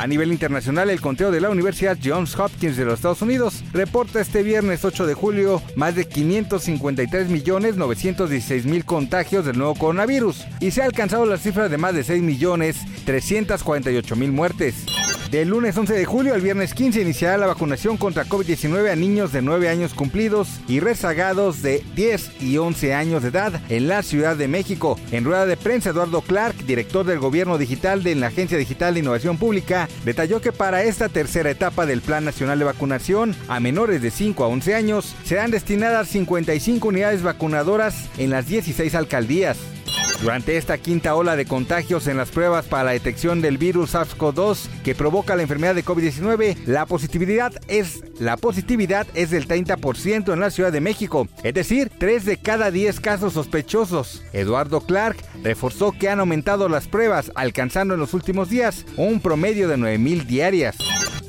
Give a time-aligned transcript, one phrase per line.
[0.00, 4.22] A nivel internacional, el conteo de la Universidad Johns Hopkins de los Estados Unidos reporta
[4.22, 10.86] este viernes 8 de julio más de 553.916.000 contagios del nuevo coronavirus y se ha
[10.86, 14.86] alcanzado la cifra de más de 6.348.000 muertes.
[15.30, 19.30] Del lunes 11 de julio al viernes 15 iniciará la vacunación contra COVID-19 a niños
[19.30, 24.02] de 9 años cumplidos y rezagados de 10 y 11 años de edad en la
[24.02, 24.98] Ciudad de México.
[25.12, 29.00] En rueda de prensa, Eduardo Clark, director del Gobierno Digital de la Agencia Digital de
[29.00, 34.02] Innovación Pública, detalló que para esta tercera etapa del Plan Nacional de Vacunación a menores
[34.02, 39.58] de 5 a 11 años serán destinadas 55 unidades vacunadoras en las 16 alcaldías.
[40.20, 44.68] Durante esta quinta ola de contagios en las pruebas para la detección del virus SARS-CoV-2
[44.84, 50.40] que provoca la enfermedad de COVID-19, la positividad es la positividad es del 30% en
[50.40, 54.22] la Ciudad de México, es decir, 3 de cada 10 casos sospechosos.
[54.34, 59.68] Eduardo Clark reforzó que han aumentado las pruebas, alcanzando en los últimos días un promedio
[59.68, 60.76] de 9000 diarias.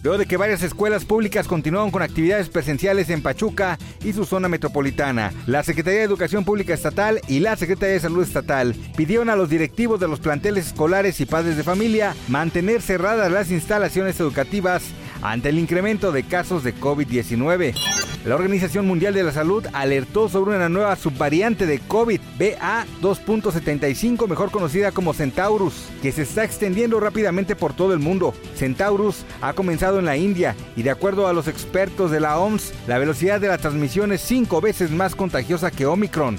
[0.04, 4.48] Luego de que varias escuelas públicas continuaron con actividades presenciales en Pachuca y su zona
[4.48, 9.36] metropolitana, la Secretaría de Educación Pública Estatal y la Secretaría de Salud Estatal pidieron a
[9.36, 14.84] los directivos de los planteles escolares y padres de familia mantener cerradas las instalaciones educativas
[15.22, 18.01] ante el incremento de casos de COVID-19.
[18.24, 24.52] La Organización Mundial de la Salud alertó sobre una nueva subvariante de COVID, BA2.75, mejor
[24.52, 28.36] conocida como Centaurus, que se está extendiendo rápidamente por todo el mundo.
[28.56, 32.74] Centaurus ha comenzado en la India y de acuerdo a los expertos de la OMS,
[32.88, 36.38] la velocidad de la transmisión es cinco veces más contagiosa que Omicron.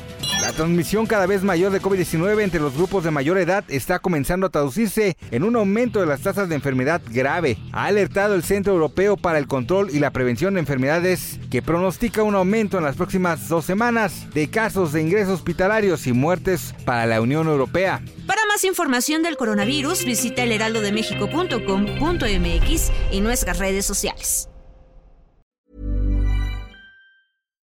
[0.52, 4.46] La transmisión cada vez mayor de COVID-19 entre los grupos de mayor edad está comenzando
[4.46, 7.56] a traducirse en un aumento de las tasas de enfermedad grave.
[7.72, 12.22] Ha alertado el Centro Europeo para el Control y la Prevención de Enfermedades que pronostica
[12.22, 17.06] un aumento en las próximas dos semanas de casos de ingresos hospitalarios y muertes para
[17.06, 18.02] la Unión Europea.
[18.26, 24.51] Para más información del coronavirus, visita elheraldodemexico.com.mx y nuestras redes sociales.